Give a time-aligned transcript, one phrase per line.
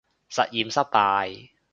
[0.31, 1.49] 實驗失敗